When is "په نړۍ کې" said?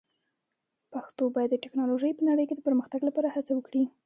2.15-2.55